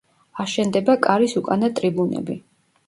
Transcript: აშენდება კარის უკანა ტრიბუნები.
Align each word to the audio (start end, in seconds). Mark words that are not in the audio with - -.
აშენდება 0.43 0.95
კარის 1.05 1.39
უკანა 1.43 1.71
ტრიბუნები. 1.81 2.43